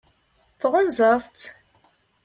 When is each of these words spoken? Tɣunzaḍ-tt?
Tɣunzaḍ-tt? 0.61 1.47